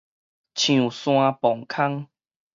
[0.03, 0.11] 象山磅
[1.67, 2.07] 空